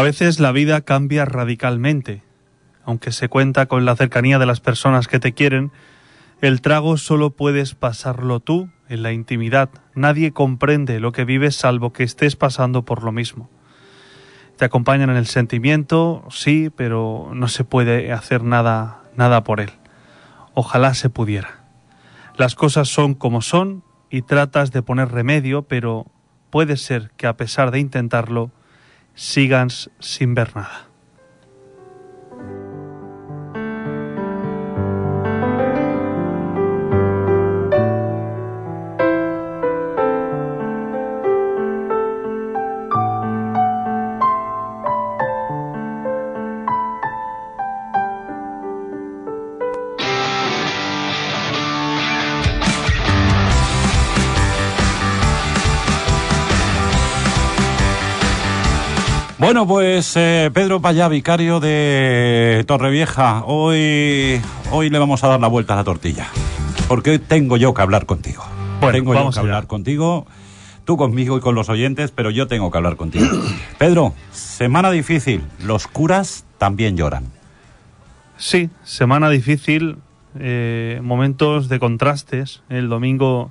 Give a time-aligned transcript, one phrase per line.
[0.00, 2.22] A veces la vida cambia radicalmente.
[2.86, 5.72] Aunque se cuenta con la cercanía de las personas que te quieren,
[6.40, 9.68] el trago solo puedes pasarlo tú en la intimidad.
[9.94, 13.50] Nadie comprende lo que vives salvo que estés pasando por lo mismo.
[14.56, 19.72] Te acompañan en el sentimiento, sí, pero no se puede hacer nada nada por él.
[20.54, 21.66] Ojalá se pudiera.
[22.38, 26.06] Las cosas son como son y tratas de poner remedio, pero
[26.48, 28.50] puede ser que a pesar de intentarlo,
[29.20, 30.89] sigas sin ver nada.
[59.50, 65.48] Bueno, pues eh, Pedro Payá, vicario de Torrevieja, hoy, hoy le vamos a dar la
[65.48, 66.28] vuelta a la tortilla.
[66.86, 68.44] Porque hoy tengo yo que hablar contigo.
[68.80, 69.40] Bueno, tengo yo que allá.
[69.40, 70.24] hablar contigo,
[70.84, 73.26] tú conmigo y con los oyentes, pero yo tengo que hablar contigo.
[73.78, 77.24] Pedro, semana difícil, los curas también lloran.
[78.36, 79.96] Sí, semana difícil,
[80.38, 82.62] eh, momentos de contrastes.
[82.68, 83.50] El domingo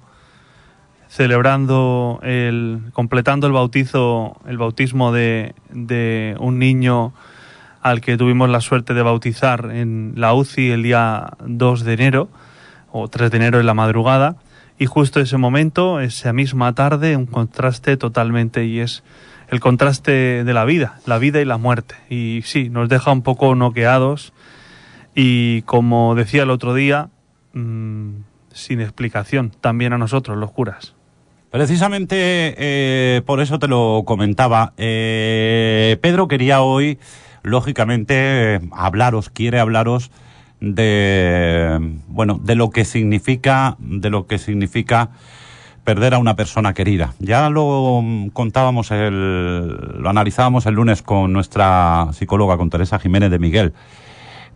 [1.09, 7.13] celebrando el, completando el bautizo, el bautismo de, de un niño
[7.81, 12.29] al que tuvimos la suerte de bautizar en la UCI el día 2 de enero
[12.91, 14.37] o 3 de enero en la madrugada
[14.77, 19.03] y justo ese momento, esa misma tarde, un contraste totalmente y es
[19.49, 21.95] el contraste de la vida, la vida y la muerte.
[22.09, 24.31] Y sí, nos deja un poco noqueados
[25.15, 27.09] y como decía el otro día,
[27.53, 28.11] mm,
[28.53, 30.95] sin explicación, también a nosotros, los curas.
[31.51, 32.15] Precisamente
[32.57, 34.73] eh, por eso te lo comentaba.
[34.77, 36.99] Eh, Pedro quería hoy,
[37.41, 40.11] lógicamente, hablaros, quiere hablaros
[40.59, 45.09] de bueno, de lo que significa, de lo que significa
[45.83, 47.15] perder a una persona querida.
[47.17, 53.31] Ya lo mm, contábamos el, lo analizábamos el lunes con nuestra psicóloga, con Teresa Jiménez
[53.31, 53.73] de Miguel.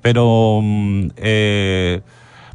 [0.02, 2.02] Pero mm, eh,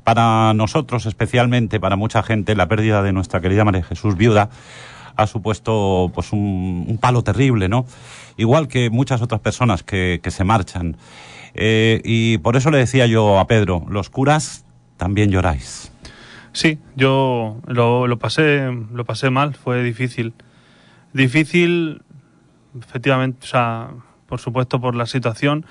[0.09, 4.49] para nosotros, especialmente para mucha gente, la pérdida de nuestra querida María Jesús viuda
[5.17, 7.85] ha supuesto pues un, palo terrible, ¿no?
[8.39, 10.97] Igual que muchas otras personas que, se marchan.
[11.53, 14.65] Eh, y por eso le decía yo a Pedro, los curas
[14.97, 15.93] también lloráis.
[16.53, 20.33] Sí, yo lo, lo pasé, lo pasé mal, fue difícil.
[21.13, 22.01] Difícil,
[22.81, 23.91] efectivamente, o sea,
[24.25, 25.67] por supuesto por la situación,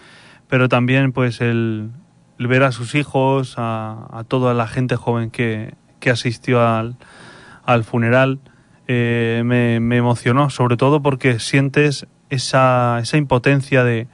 [0.48, 1.90] pero también pues el
[2.38, 6.98] ver a sus hijos, a, toda la gente joven que, que asistió al,
[7.66, 8.40] al funeral,
[8.88, 14.08] eh, me, emocionó, sobre todo porque sientes esa, esa impotencia de,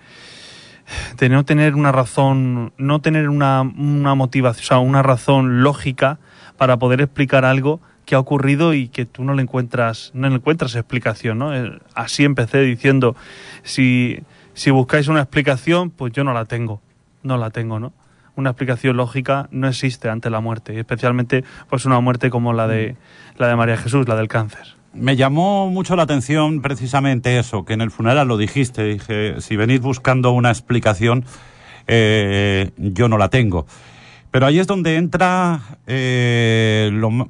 [1.18, 6.20] de no tener una razón, no tener una, una motivación, o sea, una razón lógica
[6.58, 10.36] para poder explicar algo que ha ocurrido y que tú no le encuentras, no le
[10.36, 11.56] encuentras explicación, ¿no?
[11.56, 13.16] Eh, Así empecé diciendo,
[13.64, 14.20] si,
[14.54, 16.82] si buscáis una explicación, pues yo no la tengo,
[17.22, 17.94] no la tengo, ¿no?
[18.36, 22.96] Una explicación lógica no existe ante la muerte, especialmente pues una muerte como la de
[23.38, 24.76] la de María Jesús, la del cáncer.
[24.94, 29.56] Me llamó mucho la atención precisamente eso, que en el funeral lo dijiste, dije, si
[29.56, 31.26] venís buscando una explicación,
[31.88, 33.66] eh, yo no la tengo.
[34.30, 37.28] Pero ahí es donde entra eh, lo,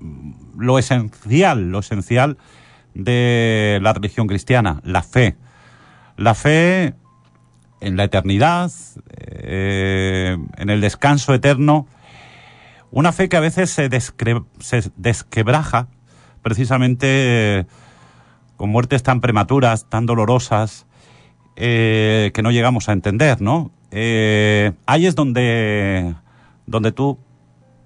[0.58, 2.38] lo esencial, lo esencial
[2.94, 5.36] de la religión cristiana, la fe.
[6.16, 6.94] La fe
[7.84, 8.72] en la eternidad,
[9.18, 11.86] eh, en el descanso eterno,
[12.92, 13.90] una fe que a veces se,
[14.60, 15.88] se desquebraja
[16.42, 17.08] precisamente
[17.60, 17.66] eh,
[18.56, 20.86] con muertes tan prematuras, tan dolorosas,
[21.56, 23.72] eh, que no llegamos a entender, ¿no?
[23.92, 26.16] Ahí es donde,
[26.66, 27.20] donde tú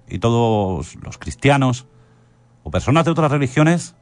[0.08, 1.86] y todos los cristianos
[2.62, 3.94] o personas de otras religiones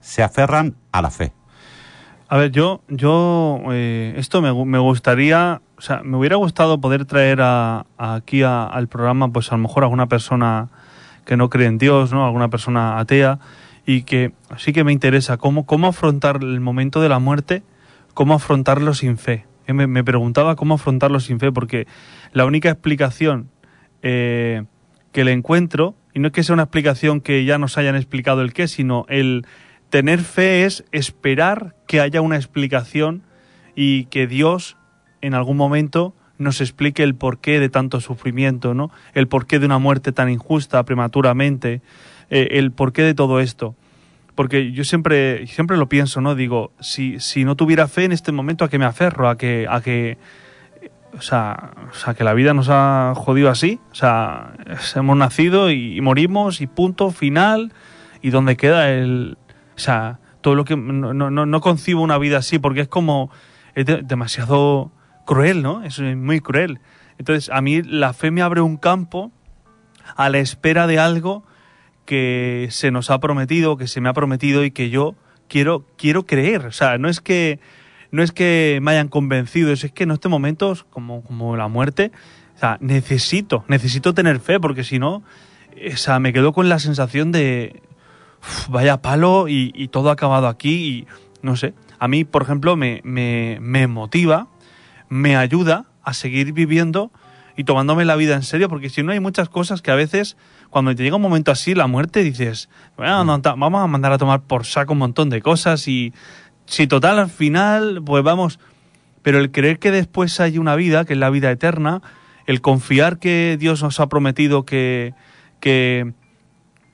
[0.00, 1.32] se aferran a la fe.
[2.28, 7.04] A ver, yo, yo eh, esto me, me gustaría, o sea, me hubiera gustado poder
[7.04, 10.68] traer a, a aquí a- al programa, pues a lo mejor alguna persona
[11.26, 12.24] que no cree en Dios, ¿no?
[12.24, 13.38] Alguna persona atea
[13.86, 17.62] y que sí que me interesa cómo, cómo afrontar el momento de la muerte,
[18.14, 19.46] cómo afrontarlo sin fe.
[19.66, 21.86] Eh, Me, me preguntaba cómo afrontarlo sin fe, porque
[22.32, 23.50] la única explicación
[24.02, 24.64] eh,
[25.12, 28.40] que le encuentro, y no es que sea una explicación que ya nos hayan explicado
[28.40, 29.46] el qué, sino el
[29.94, 33.22] tener fe es esperar que haya una explicación
[33.76, 34.76] y que Dios
[35.20, 38.90] en algún momento nos explique el porqué de tanto sufrimiento, ¿no?
[39.12, 41.80] El porqué de una muerte tan injusta prematuramente,
[42.28, 43.76] eh, el porqué de todo esto.
[44.34, 46.34] porque yo siempre, siempre lo pienso, ¿no?
[46.34, 49.28] Digo, si, si no tuviera fe en este momento, ¿a qué me aferro?
[49.28, 50.18] ¿A que, a que,
[51.16, 53.78] o sea, o sea, que la vida nos ha jodido así?
[53.92, 54.54] O sea,
[54.96, 57.72] hemos nacido y, morimos y punto, final,
[58.22, 59.38] y dónde queda el...
[59.76, 60.76] O sea, todo lo que...
[60.76, 63.30] No, no, no concibo una vida así, porque es como...
[63.74, 64.92] Es demasiado
[65.26, 65.82] cruel, ¿no?
[65.82, 66.80] Es muy cruel.
[67.18, 69.32] Entonces, a mí la fe me abre un campo
[70.16, 71.44] a la espera de algo
[72.04, 75.14] que se nos ha prometido, que se me ha prometido y que yo
[75.48, 76.66] quiero, quiero creer.
[76.66, 77.58] O sea, no es que
[78.10, 82.12] no es que me hayan convencido, es que en estos momentos, como, como la muerte,
[82.54, 85.24] o sea, necesito, necesito tener fe, porque si no,
[85.92, 87.82] o sea, me quedo con la sensación de
[88.68, 91.06] vaya palo y, todo ha acabado aquí y
[91.42, 91.74] no sé.
[91.98, 94.48] A mí, por ejemplo, me, me, me motiva,
[95.08, 97.10] me ayuda a seguir viviendo
[97.56, 100.36] y tomándome la vida en serio, porque si no hay muchas cosas que a veces,
[100.70, 103.42] cuando te llega un momento así, la muerte, dices, bueno, mm.
[103.42, 106.12] vamos a mandar a tomar por saco un montón de cosas y
[106.66, 108.58] si total al final, pues vamos,
[109.22, 112.02] pero el creer que después hay una vida, que es la vida eterna,
[112.46, 115.14] el confiar que Dios nos ha prometido que,
[115.60, 116.12] que,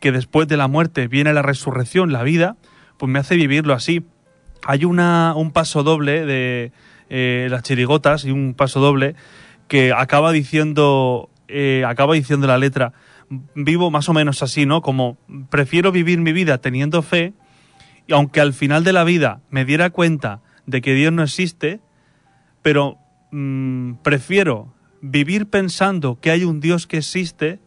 [0.01, 2.57] que después de la muerte viene la resurrección, la vida,
[2.97, 4.05] pues me hace vivirlo así.
[4.67, 6.73] Hay una, un paso doble de
[7.09, 9.15] eh, las chirigotas y un paso doble
[9.69, 12.93] que acaba diciendo, eh, acaba diciendo la letra,
[13.55, 14.83] vivo más o menos así, ¿no?
[14.83, 15.17] Como
[15.49, 17.33] prefiero vivir mi vida teniendo fe,
[18.07, 21.81] y aunque al final de la vida me diera cuenta de que Dios no existe,
[22.63, 22.99] pero
[23.31, 27.61] mm, prefiero vivir pensando que hay un Dios que existe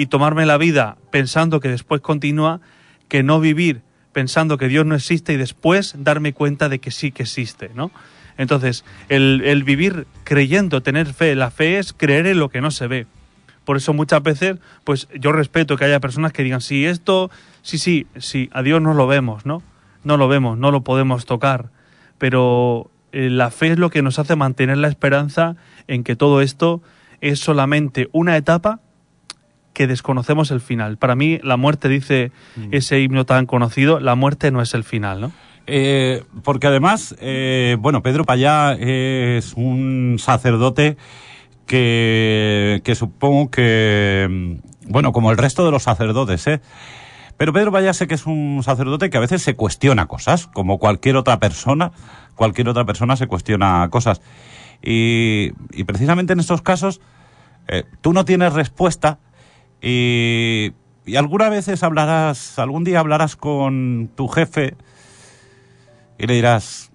[0.00, 2.62] y tomarme la vida pensando que después continúa,
[3.08, 3.82] que no vivir
[4.12, 7.90] pensando que Dios no existe y después darme cuenta de que sí que existe, ¿no?
[8.38, 12.86] Entonces, el, vivir creyendo, tener fe, la fe es creer en lo que no se
[12.86, 13.06] ve.
[13.66, 17.30] Por eso muchas veces, pues yo respeto que haya personas que digan, sí, esto,
[17.60, 19.62] sí, sí, sí, a Dios no lo vemos, ¿no?
[20.02, 21.68] No lo vemos, no lo podemos tocar.
[22.16, 25.56] Pero eh, la fe es lo que nos hace mantener la esperanza
[25.88, 26.80] en que todo esto
[27.20, 28.80] es solamente una etapa
[29.72, 30.96] que desconocemos el final.
[30.96, 32.68] Para mí, la muerte, dice mm.
[32.72, 35.32] ese himno tan conocido, la muerte no es el final, ¿no?
[35.66, 40.96] Eh, porque además, eh, bueno, Pedro Payá es un sacerdote
[41.66, 46.60] que, que supongo que, mm, bueno, como el resto de los sacerdotes, ¿eh?
[47.36, 50.78] Pero Pedro Payá sé que es un sacerdote que a veces se cuestiona cosas, como
[50.78, 51.92] cualquier otra persona,
[52.34, 54.20] cualquier otra persona se cuestiona cosas.
[54.82, 57.00] Y, y precisamente en estos casos,
[57.68, 59.20] eh, tú no tienes respuesta
[59.80, 60.72] y,
[61.06, 64.76] y algunas veces hablarás, algún día hablarás con tu jefe,
[66.18, 66.92] y le dirás,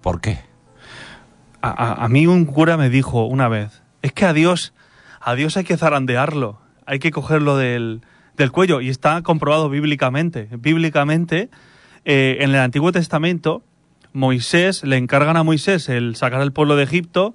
[0.00, 0.40] ¿por qué?
[1.62, 4.74] A, mí un cura me dijo una vez, es que a Dios,
[5.18, 8.02] a Dios hay que zarandearlo, hay que cogerlo del,
[8.36, 10.50] del cuello y está comprobado bíblicamente.
[10.58, 11.48] Bíblicamente,
[12.04, 13.62] eh, en el Antiguo Testamento,
[14.12, 17.34] Moisés, le encargan a Moisés el sacar al pueblo de Egipto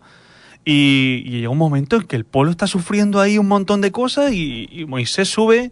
[0.65, 4.31] y, llega un momento en que el pueblo está sufriendo ahí un montón de cosas
[4.33, 5.71] y, Moisés sube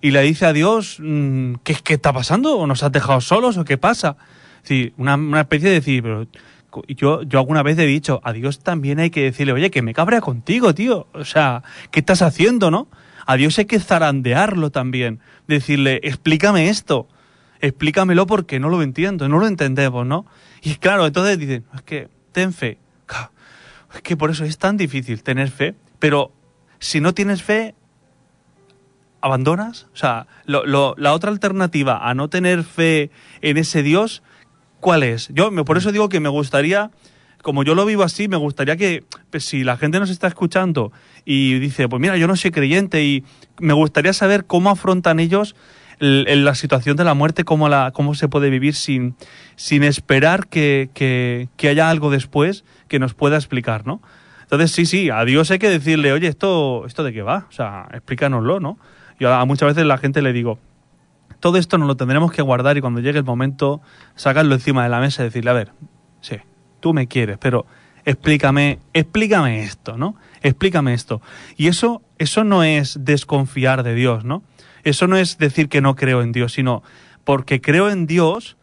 [0.00, 2.58] y le dice a Dios, mm, ¿qué, ¿qué está pasando?
[2.58, 4.16] ¿O nos has dejado solos o qué pasa?
[4.62, 6.26] Sí, una, una especie de decir, pero
[6.88, 9.94] yo, yo alguna vez he dicho, a Dios también hay que decirle, oye, que me
[9.94, 11.06] cabrea contigo, tío.
[11.12, 12.88] O sea, ¿qué estás haciendo, no?
[13.26, 15.20] A Dios hay que zarandearlo también.
[15.46, 17.08] Decirle, explícame esto.
[17.60, 20.26] Explícamelo porque no lo entiendo, no lo entendemos, ¿no?
[20.62, 22.78] Y claro, entonces dicen, es que ten fe.
[23.96, 25.74] Es que por eso es tan difícil tener fe.
[25.98, 26.32] Pero
[26.78, 27.74] si no tienes fe,
[29.20, 29.88] abandonas.
[29.92, 33.10] O sea, la otra alternativa a no tener fe
[33.40, 34.22] en ese Dios
[34.80, 35.28] ¿Cuál es?
[35.32, 36.90] Yo por eso digo que me gustaría,
[37.42, 40.92] como yo lo vivo así, me gustaría que pues, si la gente nos está escuchando
[41.24, 43.24] y dice, pues mira, yo no soy creyente y
[43.58, 45.56] me gustaría saber cómo afrontan ellos
[45.98, 49.16] la situación de la muerte, cómo, la, cómo se puede vivir sin,
[49.56, 54.02] sin esperar que, que, haya algo después que nos pueda explicar, ¿no?
[54.42, 57.46] Entonces, sí, sí, a Dios hay que decirle, oye, ¿esto, esto de qué va?
[57.48, 58.78] O sea, explícanoslo, ¿no?
[59.18, 60.58] Yo a muchas veces la gente le digo,
[61.40, 63.80] todo esto nos lo tendremos que guardar y cuando llegue el momento
[64.14, 65.72] sacarlo encima de la mesa y decirle, a ver,
[66.20, 66.36] sí,
[66.80, 67.66] tú me quieres, pero
[68.04, 70.14] explícame, explícame esto, ¿no?
[70.42, 71.20] Explícame esto.
[71.56, 74.42] Y eso, eso no es desconfiar de Dios, ¿no?
[74.86, 76.84] Eso no es decir que no creo en Dios, sino
[77.24, 78.56] porque creo en Dios,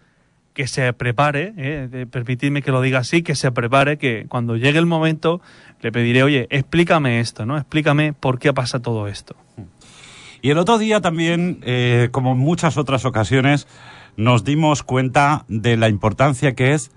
[0.54, 2.06] que se prepare, ¿eh?
[2.10, 5.42] permitidme que lo diga así, que se prepare, que cuando llegue el momento
[5.82, 7.58] le pediré, oye, explícame esto, ¿no?
[7.58, 9.36] Explícame por qué pasa todo esto.
[10.42, 13.68] Y el otro día también, eh, como en muchas otras ocasiones,
[14.16, 16.92] nos dimos cuenta de la importancia que es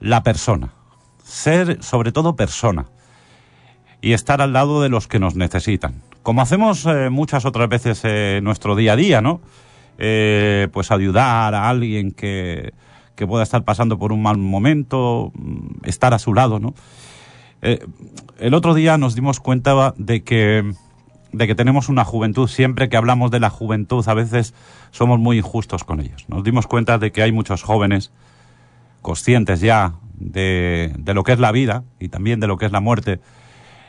[0.00, 0.72] la persona.
[1.22, 2.86] Ser sobre todo persona.
[4.00, 6.02] Y estar al lado de los que nos necesitan.
[6.22, 9.40] Como hacemos eh, muchas otras veces en nuestro día a día, ¿no?
[10.00, 12.72] eh, pues ayudar a alguien que,
[13.14, 16.74] que pueda estar pasando por un mal momento, mm, estar a su lado, ¿no?
[17.62, 17.86] Eh,
[18.38, 20.72] el otro día nos dimos cuenta de que,
[21.32, 24.54] de que tenemos una juventud, siempre que hablamos de la juventud, a veces
[24.90, 26.24] somos muy injustos con ellos.
[26.28, 28.10] Nos dimos cuenta de que hay muchos jóvenes
[29.02, 32.72] conscientes ya de, de lo que es la vida y también de lo que es
[32.72, 33.20] la muerte.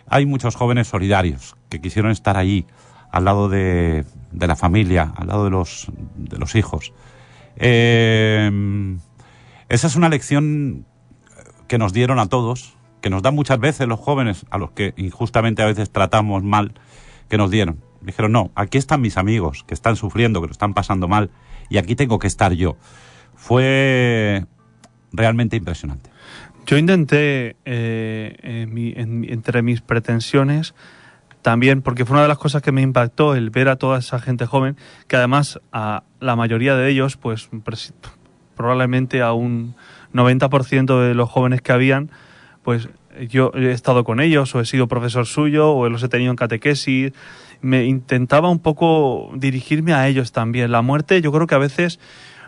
[0.07, 2.65] Hay muchos jóvenes solidarios que quisieron estar allí,
[3.11, 6.93] al lado de, la familia, al lado de los, hijos.
[7.57, 8.97] Eh,
[9.69, 10.85] esa es una lección
[11.67, 14.93] que nos dieron a todos, que nos dan muchas veces los jóvenes, a los que
[14.97, 16.73] injustamente a veces tratamos mal,
[17.29, 17.81] que nos dieron.
[18.01, 21.31] Dijeron, no, aquí están mis amigos que están sufriendo, que lo están pasando mal,
[21.69, 22.75] y aquí tengo que estar yo.
[23.35, 24.45] Fue
[25.13, 26.10] realmente impresionante.
[26.65, 30.73] Yo intenté, eh, en mi- en- entre mis pretensiones,
[31.41, 34.19] también, porque fue una de las cosas que me impactó el ver a toda esa
[34.19, 34.77] gente joven,
[35.07, 37.49] que además a la mayoría de ellos, pues
[38.55, 39.73] probablemente a un
[40.13, 42.11] 90% de los jóvenes que habían,
[42.63, 42.89] pues
[43.27, 46.37] yo he estado con ellos o he sido profesor suyo o los he tenido en
[46.37, 47.11] catequesis.
[47.61, 50.71] Me intentaba un poco dirigirme a ellos también.
[50.71, 51.99] La muerte yo creo que a veces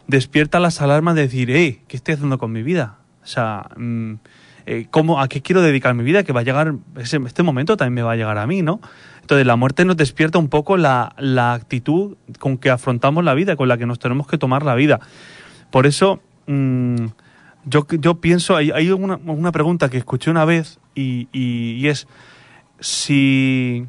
[0.08, 3.00] despierta las alarmas de decir, hey, ¿qué estoy haciendo con mi vida?
[3.24, 4.14] O sea, mm,
[4.66, 6.24] eh, ¿cómo, ¿a qué quiero dedicar mi vida?
[6.24, 8.82] Que va a llegar, este momento también me va a llegar a mí, ¿no?
[9.22, 11.14] Entonces la muerte nos despierta un poco la,
[11.54, 15.00] actitud con que afrontamos la vida, con la que nos tenemos que tomar la vida.
[15.72, 17.06] Por eso, mm,
[17.66, 22.08] yo, pienso, hay, una, pregunta que escuché una vez y es,
[22.84, 23.88] si,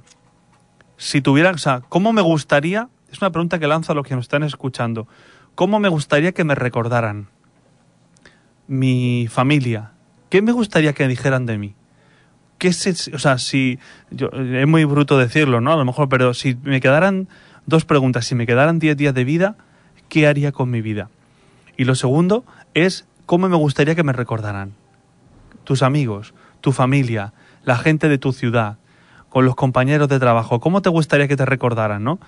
[0.97, 4.15] si tuviera, o sea, ¿cómo me gustaría, es una pregunta que lanzo a los que
[4.15, 5.09] nos están escuchando,
[5.55, 7.29] ¿cómo me gustaría que me recordaran?
[8.67, 9.93] Mi familia,
[10.31, 11.75] ¿qué me gustaría que dijeran de mí?
[12.59, 13.79] ¿Qué se, o sea, si,
[14.11, 15.73] yo, es muy bruto decirlo, ¿no?
[15.73, 17.29] A lo mejor, pero si me quedaran
[17.67, 19.57] dos preguntas, si me quedaran 10 días de vida,
[20.09, 21.11] ¿qué haría con mi vida?
[21.77, 22.45] Y lo segundo
[22.75, 24.73] es cómo me gustaría que me recordaran.
[25.65, 27.33] Tus amigos, tu familia,
[27.65, 28.79] la gente de tu ciudad,
[29.29, 32.21] con los compañeros de trabajo, ¿cómo te gustaría que te recordaran, no?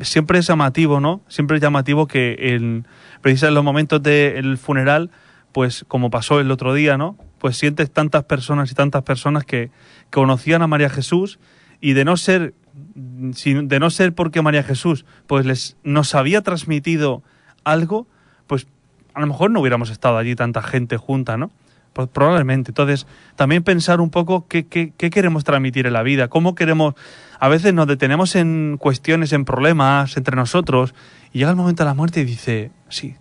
[0.00, 1.20] Siempre es llamativo, ¿no?
[1.28, 2.86] Siempre es llamativo que en,
[3.20, 5.10] precisamente en los momentos del funeral,
[5.58, 7.16] pues como pasó el otro día, ¿no?
[7.40, 9.72] Pues sientes tantas personas y tantas personas que
[10.08, 11.40] conocían a María Jesús
[11.80, 12.54] y de no ser
[12.94, 17.24] de no ser porque María Jesús pues les nos había transmitido
[17.64, 18.06] algo,
[18.46, 18.68] pues
[19.14, 21.50] a lo mejor no hubiéramos estado allí tanta gente junta, ¿no?
[21.92, 22.70] Pues probablemente.
[22.70, 26.94] Entonces, también pensar un poco qué, qué, qué queremos transmitir en la vida, cómo queremos...
[27.40, 30.94] A veces nos detenemos en cuestiones, en problemas entre nosotros,
[31.32, 33.16] y llega el momento de la muerte y dice, sí,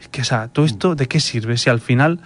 [0.00, 1.56] es que, o sea, ¿todo esto de qué sirve?
[1.56, 2.20] Si al final,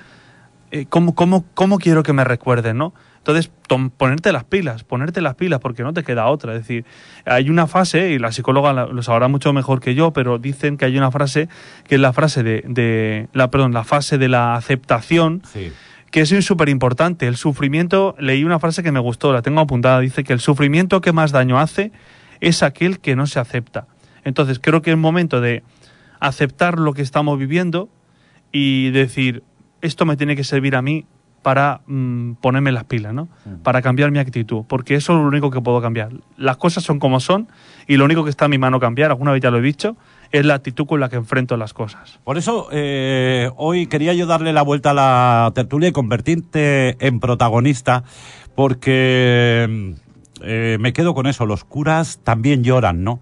[0.70, 2.92] eh, ¿cómo, cómo, ¿cómo quiero que me recuerden, no?
[3.18, 3.50] Entonces,
[3.98, 6.54] ponerte las pilas, ponerte las pilas, porque no te queda otra.
[6.54, 6.86] Es decir,
[7.26, 10.86] hay una fase, y la psicóloga lo sabrá mucho mejor que yo, pero dicen que
[10.86, 11.48] hay una frase,
[11.86, 15.70] que es la frase de, de la, perdón, la fase de la aceptación, Sí.
[16.10, 17.26] que es súper importante.
[17.26, 21.02] El sufrimiento, leí una frase que me gustó, la tengo apuntada, dice que el sufrimiento
[21.02, 21.92] que más daño hace
[22.40, 23.88] es aquel que no se acepta.
[24.24, 25.62] Entonces creo que es momento de
[26.20, 27.88] aceptar lo que estamos viviendo
[28.52, 29.42] y decir,
[29.82, 31.06] esto me tiene que servir a mí
[31.42, 33.28] para mm, ponerme las pilas, ¿no?
[33.62, 36.10] Para cambiar mi actitud, porque eso es lo único que puedo cambiar.
[36.36, 37.48] Las cosas son como son
[37.86, 39.96] y lo único que está en mi mano cambiar, alguna vez ya lo he dicho,
[40.32, 42.18] es la actitud con la que enfrento las cosas.
[42.24, 47.20] Por eso eh, hoy quería yo darle la vuelta a la tertulia y convertirte en
[47.20, 48.04] protagonista,
[48.54, 49.94] porque
[50.42, 53.20] eh, me quedo con eso, los curas también lloran, ¿no?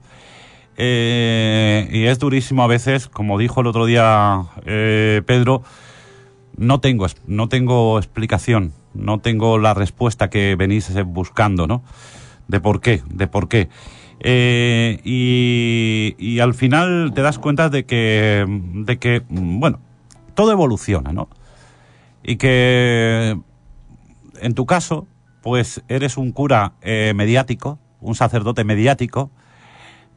[0.77, 5.63] Eh, y es durísimo a veces, como dijo el otro día eh, Pedro,
[6.57, 11.83] no tengo, no tengo explicación, no tengo la respuesta que venís buscando, ¿no?
[12.49, 13.69] De por qué, de por qué.
[14.21, 19.81] Eh, y, y al final te das cuenta de que, de que, bueno,
[20.35, 21.29] todo evoluciona, ¿no?
[22.23, 23.39] Y que
[24.41, 25.07] en tu caso,
[25.43, 29.31] pues eres un cura mediático, un sacerdote mediático,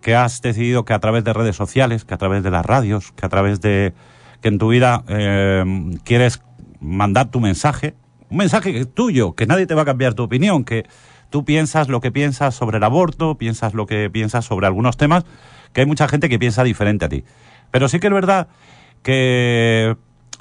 [0.02, 3.12] que has decidido que a través de redes sociales, que a través de las radios,
[3.12, 3.94] que a través de
[4.42, 5.64] que en tu vida eh,
[6.04, 6.42] quieres
[6.80, 7.96] mandar tu mensaje,
[8.30, 10.86] un mensaje que es tuyo, que nadie te va a cambiar tu opinión, que
[11.30, 15.26] tú piensas lo que piensas sobre el aborto, piensas lo que piensas sobre algunos temas,
[15.74, 17.24] que hay mucha gente que piensa diferente a ti.
[17.72, 18.48] Pero sí que es verdad
[19.04, 19.96] que,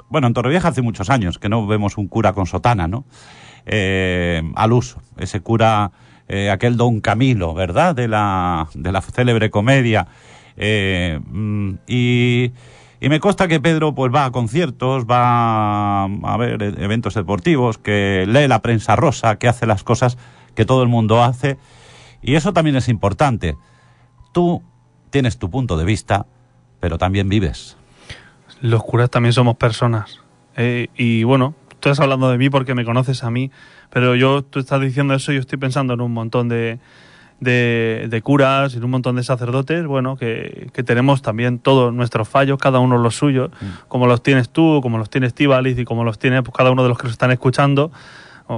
[0.09, 3.05] bueno, en Torrevieja hace muchos años que no vemos un cura con sotana, ¿no?
[3.65, 5.91] Eh, al uso, ese cura,
[6.29, 7.95] eh, aquel don Camilo, ¿verdad?
[7.95, 10.07] De la, de la célebre comedia.
[10.57, 12.51] Eh, mm, y,
[13.01, 18.47] me consta que Pedro pues va a conciertos, va a ver eventos deportivos, que lee
[18.47, 20.17] la prensa rosa, que hace las cosas
[20.53, 21.57] que todo el mundo hace.
[22.21, 23.55] Y eso también es importante.
[24.31, 24.61] Tú
[25.09, 26.27] tienes tu punto de vista,
[26.79, 27.75] pero también vives.
[28.61, 30.19] Los curas también somos personas.
[30.57, 33.51] Eh, y bueno, tú estás hablando de mí porque me conoces a mí,
[33.89, 36.79] pero yo, tú estás diciendo eso y yo estoy pensando en un montón de,
[37.39, 41.93] de, de curas y en un montón de sacerdotes, bueno, que, que, tenemos también todos
[41.93, 43.87] nuestros fallos, cada uno los suyos, mm.
[43.87, 46.83] como los tienes tú, como los tienes Tíbalis y como los tiene pues, cada uno
[46.83, 47.91] de los que nos están escuchando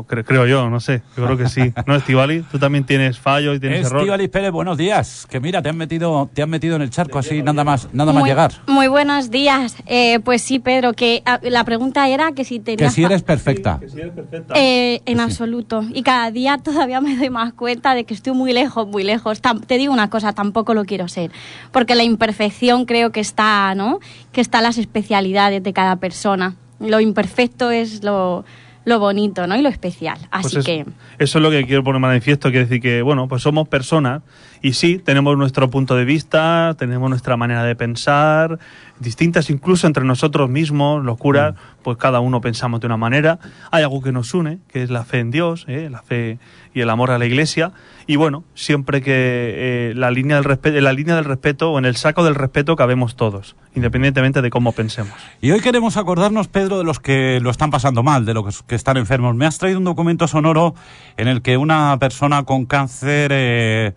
[0.07, 1.01] creo, yo, no sé.
[1.17, 1.73] Yo creo que sí.
[1.85, 2.43] ¿No, Estivali?
[2.49, 4.03] Tú también tienes fallos y tienes errores.
[4.03, 5.27] Estivali Pérez, buenos días.
[5.29, 8.13] Que mira, te han metido, te han metido en el charco así, nada más, nada
[8.13, 8.53] más llegar.
[8.67, 9.75] Muy buenos días.
[9.87, 12.89] Eh, pues sí, Pedro, que ah, la pregunta era que si tenías...
[12.89, 13.79] Que si eres perfecta.
[13.79, 14.53] que si eres perfecta.
[14.55, 15.83] Eh, en absoluto.
[15.93, 19.41] Y cada día todavía me doy más cuenta de que estoy muy lejos, muy lejos.
[19.41, 21.31] te digo una cosa, tampoco lo quiero ser.
[21.73, 23.99] Porque la imperfección creo que está, ¿no?
[24.31, 26.55] Que está las especialidades de cada persona.
[26.79, 28.45] Lo imperfecto es lo
[28.85, 29.55] lo bonito, ¿no?
[29.55, 30.17] Y lo especial.
[30.31, 30.85] Así pues que...
[31.19, 34.23] Eso es lo que quiero poner manifiesto, quiere decir que, bueno, pues somos personas
[34.61, 38.59] y sí, tenemos nuestro punto de vista, tenemos nuestra manera de pensar,
[38.99, 41.57] distintas incluso entre nosotros mismos, los curas, mm.
[41.81, 43.39] pues cada uno pensamos de una manera.
[43.71, 45.89] Hay algo que nos une, que es la fe en Dios, ¿eh?
[45.89, 46.37] la fe
[46.75, 47.71] y el amor a la Iglesia.
[48.05, 51.79] Y bueno, siempre que eh, la línea del respeto, en la línea del respeto o
[51.79, 55.13] en el saco del respeto cabemos todos, independientemente de cómo pensemos.
[55.41, 58.75] Y hoy queremos acordarnos, Pedro, de los que lo están pasando mal, de los que
[58.75, 59.35] están enfermos.
[59.35, 60.75] Me has traído un documento sonoro
[61.17, 63.93] en el que una persona con cáncer eh,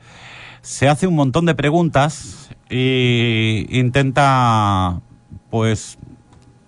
[0.64, 5.00] se hace un montón de preguntas e intenta,
[5.50, 5.98] pues,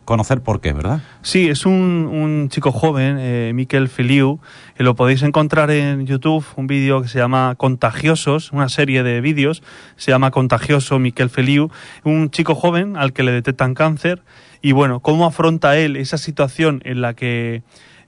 [0.05, 1.01] conocer por qué, ¿verdad?
[1.23, 4.39] Sí, es un, chico joven, eh, Miquel Feliu,
[4.79, 9.23] y lo podéis encontrar en YouTube, un vídeo que se llama Contagiosos, una serie de
[9.23, 9.63] vídeos,
[9.97, 11.71] se llama Contagioso Miquel Feliu,
[12.05, 14.23] un chico joven al que le detectan cáncer,
[14.61, 17.63] y bueno, cómo afronta él esa situación en la que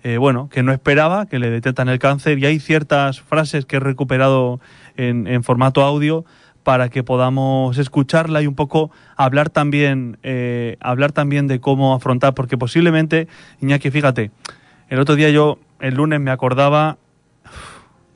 [0.05, 3.77] eh, bueno, que no esperaba, que le detectan el cáncer y hay ciertas frases que
[3.77, 4.61] he recuperado
[4.98, 6.24] en, formato audio
[6.62, 12.34] para que podamos escucharla y un poco hablar también, eh, hablar también de cómo afrontar,
[12.34, 13.28] porque posiblemente,
[13.62, 14.30] Iñaki, fíjate,
[14.90, 16.98] el otro día yo, el lunes, me acordaba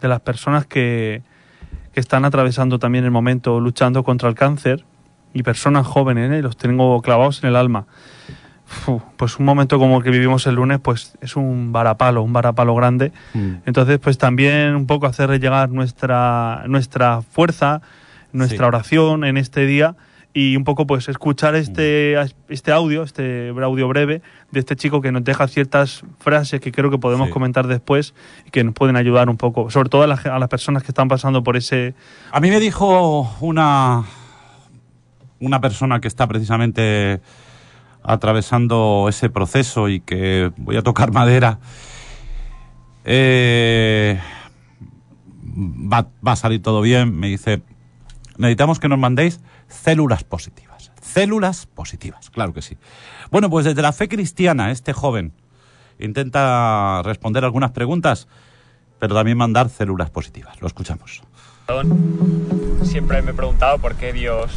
[0.00, 1.22] de las personas que,
[1.94, 4.84] que están atravesando también el momento luchando contra el cáncer
[5.32, 6.42] y personas jóvenes, ¿eh?
[6.42, 7.86] los tengo clavados en el alma
[9.16, 12.74] pues un momento como el que vivimos el lunes, pues es un varapalo, un varapalo
[12.74, 13.12] grande.
[13.34, 13.54] Mm.
[13.66, 17.82] Entonces, pues también un poco hacerle llegar nuestra, nuestra fuerza,
[18.32, 19.96] nuestra oración en este día
[20.34, 22.52] y un poco pues escuchar este, mm.
[22.52, 26.90] este audio, este audio breve de este chico que nos deja ciertas frases que creo
[26.90, 28.14] que podemos comentar después
[28.46, 31.08] y que nos pueden ayudar un poco, sobre todo a, a las personas que están
[31.08, 31.94] pasando por ese...
[32.30, 34.04] A mí me dijo una,
[35.40, 37.20] una persona que está precisamente
[38.02, 41.58] atravesando ese proceso y que voy a tocar madera,
[43.04, 44.20] eh,
[45.44, 47.16] va, a salir todo bien.
[47.18, 47.62] Me dice,
[48.36, 50.92] necesitamos que nos mandéis células positivas.
[51.00, 52.78] Células positivas, claro que sí.
[53.30, 55.32] Bueno, pues desde la fe cristiana, este joven
[55.98, 58.28] intenta responder algunas preguntas,
[58.98, 60.60] pero también mandar células positivas.
[60.60, 61.22] Lo escuchamos.
[62.82, 64.52] Siempre me he preguntado por qué Dios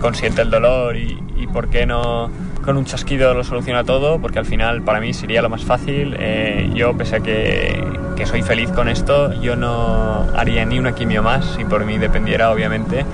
[0.00, 2.30] consiente el dolor y, por qué no
[2.70, 6.14] con un chasquido lo soluciona todo, porque al final para mí sería lo más fácil.
[6.20, 10.94] Eh, yo, pese a que, que, soy feliz con esto, yo no haría ni una
[10.94, 13.04] quimio más, si por mí dependiera, obviamente.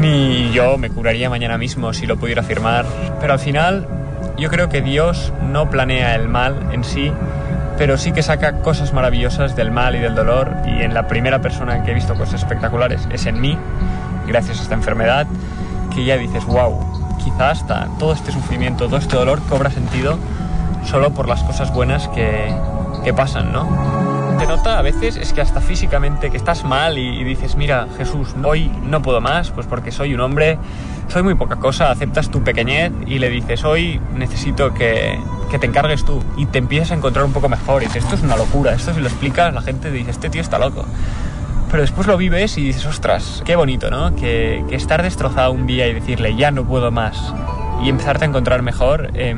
[0.00, 2.86] Ni yo me curaría mañana mismo si lo pudiera afirmar.
[3.20, 3.86] Pero al final,
[4.38, 7.12] yo creo que Dios no planea el mal en sí,
[7.76, 11.42] pero sí que saca cosas maravillosas del mal y del dolor y en la primera
[11.42, 13.58] persona que he visto cosas espectaculares es en mí,
[14.26, 15.26] gracias a esta enfermedad,
[15.94, 20.18] que ya dices, wow, quizás hasta todo este sufrimiento, todo este dolor cobra sentido
[20.84, 22.54] solo por las cosas buenas que,
[23.04, 24.14] que pasan, ¿no?
[24.38, 28.34] te nota a veces es que hasta físicamente que estás mal y, dices, mira, Jesús,
[28.42, 30.58] hoy no puedo más, pues porque soy un hombre,
[31.08, 35.66] soy muy poca cosa, aceptas tu pequeñez y le dices, hoy necesito que, que te
[35.66, 37.82] encargues tú y te empiezas a encontrar un poco mejor.
[37.82, 40.40] Y dices, esto es una locura, esto si lo explicas, la gente dice, este tío
[40.40, 40.84] está loco.
[41.74, 44.14] Pero después lo vives y dices, ostras, qué bonito, ¿no?
[44.14, 47.34] Que, estar destrozado un día y decirle, ya no puedo más,
[47.82, 49.10] y empezarte a encontrar mejor.
[49.14, 49.34] Eh,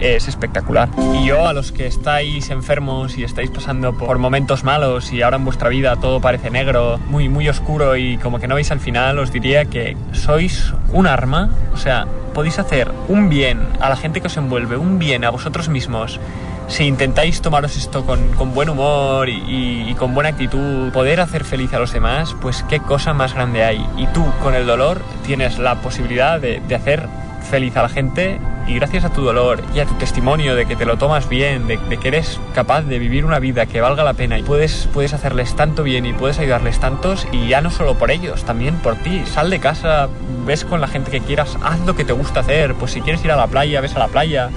[0.00, 0.88] es espectacular.
[1.14, 5.36] Y yo a los que estáis enfermos y estáis pasando por momentos malos y ahora
[5.36, 8.80] en vuestra vida todo parece negro, muy, muy oscuro y como que no veis al
[8.80, 13.96] final, os diría que sois un arma, o sea, podéis hacer un bien a la
[13.96, 16.18] gente que os envuelve, un bien a vosotros mismos
[16.68, 21.78] si intentáis tomaros esto con, buen humor y, con buena actitud, poder hacer feliz a
[21.78, 23.86] los demás, pues qué cosa más grande hay.
[23.96, 27.08] Y tú con el dolor tienes la posibilidad de, hacer
[27.50, 30.76] feliz a la gente y gracias a tu dolor y a tu testimonio de que
[30.76, 34.02] te lo tomas bien, de, de que eres capaz de vivir una vida que valga
[34.02, 37.70] la pena y puedes, puedes hacerles tanto bien y puedes ayudarles tantos y ya no
[37.70, 39.22] solo por ellos, también por ti.
[39.26, 40.08] Sal de casa,
[40.46, 43.22] ves con la gente que quieras, haz lo que te gusta hacer, pues si quieres
[43.24, 44.50] ir a la playa, ves a la playa.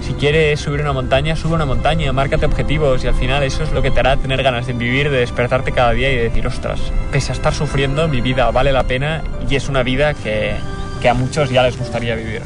[0.00, 3.72] Si quieres subir una montaña, sube una montaña, márcate objetivos y al final eso es
[3.72, 6.46] lo que te hará tener ganas de vivir, de despertarte cada día y de decir,
[6.46, 6.80] ostras,
[7.12, 10.54] pese a estar sufriendo, mi vida vale la pena y es una vida que,
[11.02, 12.42] que a muchos ya les gustaría vivir.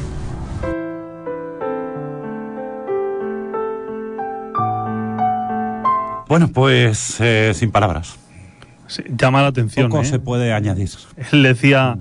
[6.33, 8.15] Bueno, pues eh, sin palabras.
[8.87, 9.89] Sí, llama la atención.
[9.89, 10.05] Poco ¿eh?
[10.05, 10.89] se puede añadir.
[11.31, 11.95] Él decía,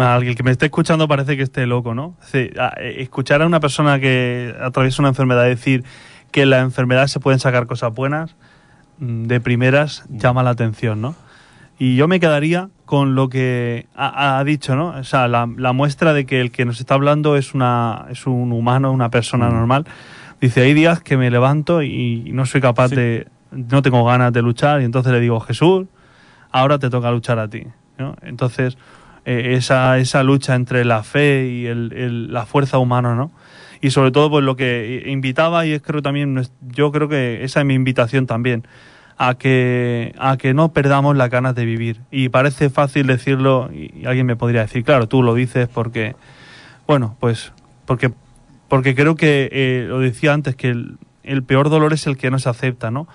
[0.00, 2.16] alguien que me esté escuchando parece que esté loco, ¿no?
[2.58, 5.84] A- eh, escuchar a una persona que atraviesa una enfermedad decir
[6.30, 8.34] que la enfermedad se pueden sacar cosas buenas,
[8.98, 11.14] mm, de primeras llama la atención, ¿no?
[11.78, 14.88] Y yo me quedaría con lo que ha, ha dicho, ¿no?
[14.88, 18.26] O sea, la, la muestra de que el que nos está hablando es, una, es
[18.26, 19.84] un humano, una persona normal.
[20.40, 22.96] Dice, hay días que me levanto y no soy capaz Sí.
[22.96, 25.86] de, no tengo ganas de luchar y entonces le digo, Jesús,
[26.50, 27.64] ahora te toca luchar a ti.
[27.98, 28.14] ¿no?
[28.22, 28.76] Entonces,
[29.24, 33.30] eh, esa, esa lucha entre la fe y el- la fuerza humana, ¿no?
[33.80, 37.60] Y sobre todo, pues lo que invitaba, y es creo también, yo creo que esa
[37.60, 38.64] es mi invitación también,
[39.18, 42.00] a que, a que no perdamos las ganas de vivir.
[42.10, 46.14] Y parece fácil decirlo, y alguien me podría decir, claro, tú lo dices porque,
[46.86, 47.52] bueno, pues,
[47.86, 48.12] porque,
[48.68, 50.68] porque creo que, eh, lo decía antes, que
[51.24, 53.08] el peor dolor es el que no se acepta, ¿no?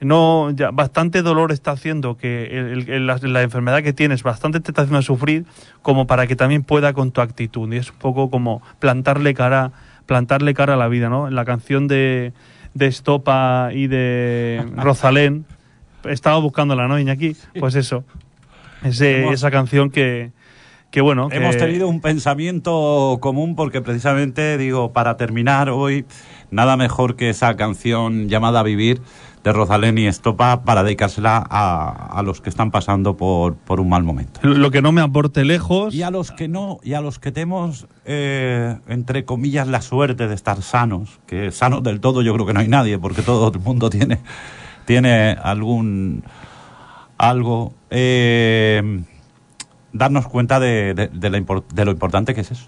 [0.00, 4.60] No ya bastante dolor está haciendo que el- el- la, la enfermedad que tienes bastante
[4.60, 5.44] te está haciendo sufrir
[5.82, 7.72] como para que también pueda con tu actitud.
[7.72, 9.72] Y es un poco como plantarle cara
[10.06, 12.32] plantarle cara a la vida no en la canción de,
[12.74, 15.44] de Estopa y de Rosalén
[16.04, 18.04] estaba buscándola no Iñaki pues eso
[18.84, 20.30] ese- Hemos- esa canción que
[20.90, 26.06] que bueno que- Hemos tenido un pensamiento común porque precisamente, digo, para terminar hoy,
[26.50, 29.02] nada mejor que esa canción llamada Vivir
[29.48, 33.88] de Rosalén y Estopa para dedicársela a, a los que están pasando por, por un
[33.88, 34.40] mal momento.
[34.42, 37.32] lo que no me aporte lejos Y a los que no, y a los que
[37.32, 42.46] tenemos, eh, entre comillas, la suerte de estar sanos, que sanos del todo yo creo
[42.46, 44.18] que no hay nadie, porque todo el mundo tiene,
[44.84, 46.22] tiene algún
[47.16, 49.02] algo, eh,
[49.92, 52.66] darnos cuenta de, de- de la impor- de lo importante que es eso,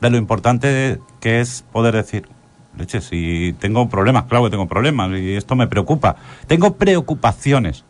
[0.00, 2.28] de lo importante que es poder decir,
[2.78, 7.84] leche, si tengo problemas, claro que tengo problemas, y esto me preocupa, tengo preocupaciones,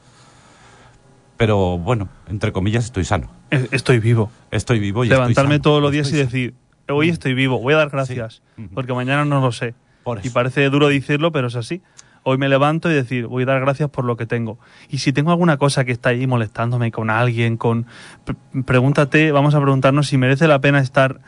[1.37, 3.29] pero bueno, entre comillas estoy sano.
[3.51, 5.62] estoy vivo Estoy vivo y estoy levantarme sano.
[5.62, 6.55] todos los días Estoy y decir,
[6.88, 8.68] hoy estoy vivo, voy a dar gracias, Sí.
[8.73, 9.75] Porque mañana no lo sé.
[10.05, 11.83] Por Y parece duro decirlo, pero es así.
[12.23, 14.59] Hoy me levanto y decir, voy a dar gracias por lo que tengo.
[14.88, 17.87] Y si tengo alguna cosa que está ahí molestándome con alguien, con
[18.25, 21.20] pre- pregúntate, vamos a preguntarnos si merece la pena estar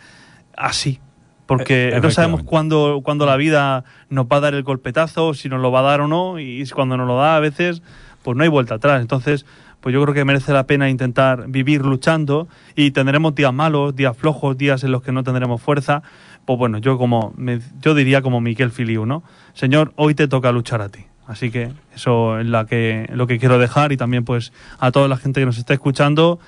[0.57, 1.01] así.
[1.47, 5.61] Porque no sabemos cuándo, cuándo la vida nos va a dar el golpetazo, si nos
[5.61, 7.83] lo va a dar o no, y cuando nos lo da a veces,
[8.23, 9.01] pues no hay vuelta atrás.
[9.01, 9.47] Entonces,
[9.81, 14.17] pues yo creo que merece la pena intentar vivir luchando y tendremos días malos, días
[14.17, 16.03] flojos, días en los que no tendremos fuerza.
[16.45, 19.23] Pues bueno, yo como me- yo diría como Miquel Filiu, ¿no?
[19.55, 21.05] Señor, hoy te toca luchar a ti.
[21.29, 25.07] Así que eso es la que, lo que quiero dejar y también pues a toda
[25.09, 26.39] la gente que nos está escuchando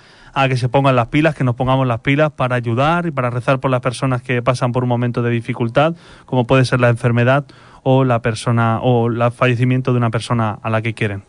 [0.43, 3.29] a que se pongan las pilas, que nos pongamos las pilas para ayudar y para
[3.29, 5.97] rezar por las personas que pasan por un momento de dificultad,
[6.27, 7.45] como puede ser la enfermedad
[7.83, 11.25] o la persona o el fallecimiento de una persona a la que quieren.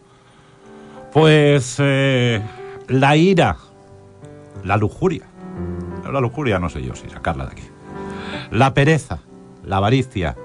[1.11, 2.39] Pues eh,
[2.87, 3.57] la ira,
[4.63, 5.23] la lujuria.
[6.11, 7.63] La lujuria no sé yo si sacarla de aquí.
[8.51, 9.19] La pereza,
[9.65, 10.35] la avaricia.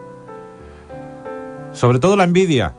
[1.72, 2.74] Sobre todo la envidia.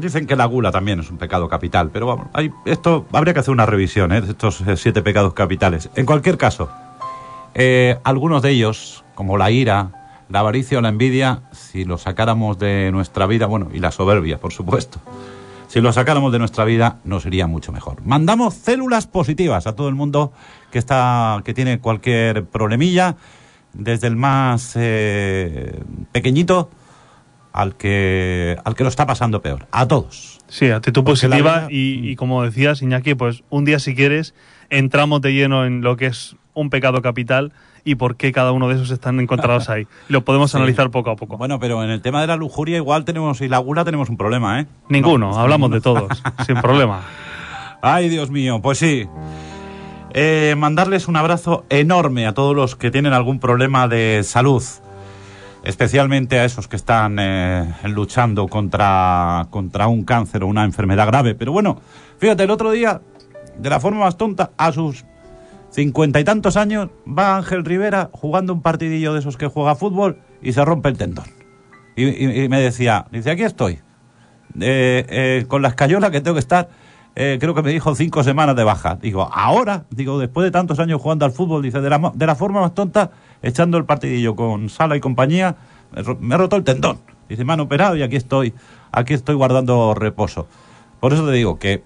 [0.00, 3.40] Dicen que la gula también es un pecado capital, pero vamos, hay, esto habría que
[3.40, 4.22] hacer una revisión ¿eh?
[4.28, 5.90] estos eh, siete pecados capitales.
[5.96, 6.70] En cualquier caso,
[7.54, 12.58] eh, algunos de ellos, como la ira, la avaricia o la envidia, si los sacáramos
[12.58, 15.00] de nuestra vida, bueno, y la soberbia, por supuesto,
[15.66, 17.96] si lo sacáramos de nuestra vida, nos iría mucho mejor.
[18.04, 20.32] Mandamos células positivas a todo el mundo
[20.70, 23.16] que está, que tiene cualquier problemilla,
[23.72, 25.82] desde el más eh,
[26.12, 26.70] pequeñito
[27.58, 29.66] al que, al que lo está pasando peor.
[29.72, 30.38] A todos.
[30.48, 34.34] Sí, actitud Porque positiva vida- y, y como decías, Iñaki, pues un día si quieres
[34.70, 37.52] entramos de lleno en lo que es un pecado capital
[37.84, 39.86] y por qué cada uno de esos están encontrados ahí.
[40.08, 40.56] Lo podemos Sí.
[40.56, 41.36] analizar poco a poco.
[41.38, 44.16] Bueno, pero en el tema de la lujuria igual tenemos, y la gula tenemos un
[44.16, 44.66] problema, ¿eh?
[44.88, 46.08] Ninguno, No, hablamos de todos,
[46.46, 47.00] sin problema.
[47.80, 49.06] Ay, Dios mío, pues sí.
[50.14, 54.62] Eh, mandarles un abrazo enorme a todos los que tienen algún problema de salud,
[55.68, 61.34] especialmente a esos que están eh, luchando contra, contra un cáncer o una enfermedad grave.
[61.34, 61.78] Pero bueno,
[62.16, 63.02] fíjate, el otro día,
[63.58, 65.04] de la forma más tonta, a sus
[65.68, 70.18] cincuenta y tantos años, va Ángel Rivera jugando un partidillo de esos que juega fútbol
[70.40, 71.26] y se rompe el tendón.
[71.96, 73.80] Y, me decía, dice, aquí estoy,
[74.60, 76.70] eh, eh, con la escayola que tengo que estar,
[77.14, 78.94] creo que me dijo cinco semanas de baja.
[78.94, 82.36] Digo, ahora, digo, después de tantos años jugando al fútbol, dice, de la, de la
[82.36, 83.10] forma más tonta,
[83.42, 85.56] echando el partidillo con Sala y compañía,
[86.20, 86.98] me, he roto el tendón.
[87.28, 88.54] Dice, me han operado y aquí estoy,
[88.92, 90.46] aquí estoy guardando reposo.
[91.00, 91.82] Por eso te digo que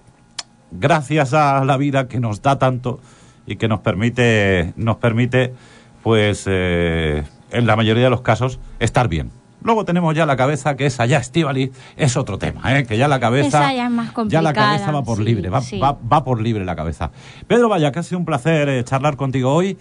[0.71, 2.99] gracias a la vida que nos da tanto
[3.45, 5.53] y que nos permite, nos permite,
[6.01, 9.31] pues, eh, en la mayoría de los casos, estar bien.
[9.63, 12.85] Luego tenemos ya la cabeza, que esa ya, Estivali, es otro tema, ¿eh?
[12.85, 13.59] que ya la cabeza...
[13.59, 15.79] Esa ya es más Ya la cabeza va por sí, libre, va, sí.
[15.79, 17.11] va, va por libre la cabeza.
[17.47, 19.77] Pedro, vaya, que ha sido un placer eh, charlar contigo hoy.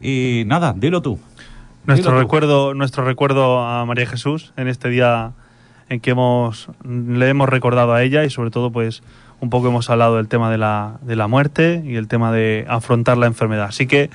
[0.00, 1.18] Y nada, dilo tú.
[1.86, 2.22] Nuestro Dilo tú.
[2.22, 5.32] recuerdo, nuestro recuerdo a María Jesús en este día
[5.88, 9.02] en que hemos le hemos recordado a ella y sobre todo pues
[9.40, 12.64] un poco hemos hablado del tema de la, de la muerte y el tema de
[12.68, 13.66] afrontar la enfermedad.
[13.66, 14.10] Así que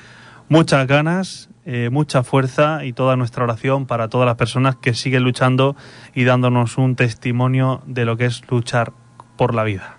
[0.48, 5.24] muchas ganas, eh, mucha fuerza y toda nuestra oración para todas las personas que siguen
[5.24, 5.76] luchando
[6.14, 8.92] y dándonos un testimonio de lo que es luchar
[9.36, 9.98] por la vida.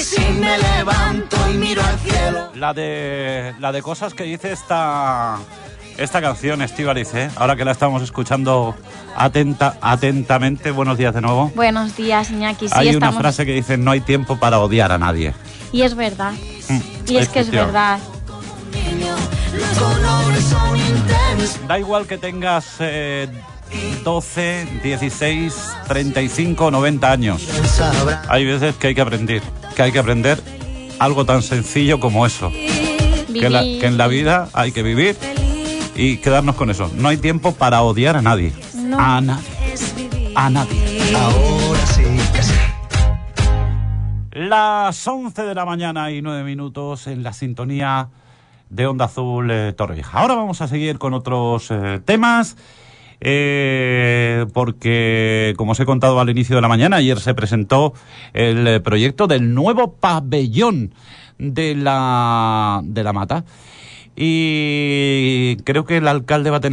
[0.11, 2.49] si me levanto y miro al cielo.
[2.55, 5.37] La de, la de cosas que dice esta,
[5.97, 7.29] esta canción, Estivaliz, ¿eh?
[7.37, 8.75] ahora que la estamos escuchando
[9.15, 10.71] atenta, atentamente.
[10.71, 11.51] Buenos días de nuevo.
[11.55, 12.67] Buenos días, Iñaki.
[12.67, 15.33] Sí, Hay una frase que dice, no hay tiempo para odiar a nadie.
[15.71, 16.33] Y es verdad.
[16.67, 16.79] Mm,
[17.11, 17.99] Y es que es verdad.
[21.67, 23.27] Da igual que tengas eh,
[24.03, 25.53] 12, 16,
[25.87, 27.47] 35, 90 años.
[28.29, 29.41] Hay veces que hay que aprender,
[29.75, 30.41] que hay que aprender
[30.99, 32.51] algo tan sencillo como eso.
[32.51, 35.17] Que, la- Vivir- que en la vida hay que vivir
[35.95, 36.91] y quedarnos con eso.
[36.95, 38.53] No hay tiempo para odiar a nadie.
[38.75, 38.99] No.
[38.99, 39.45] A nadie.
[40.35, 41.15] A nadie.
[41.15, 42.03] ahora sí
[42.33, 42.53] que sí.
[44.31, 48.09] Las 11 de la mañana y 9 minutos en la sintonía
[48.69, 50.19] de Onda Azul eh, Torrevieja.
[50.19, 52.55] Ahora vamos a seguir con otros eh, temas.
[53.21, 57.93] Eh, porque, como os he contado al inicio de la mañana, ayer se presentó
[58.33, 60.93] el eh, proyecto del nuevo pabellón
[61.37, 63.45] de la, de la mata.
[64.15, 66.69] Y creo que el alcalde va a tener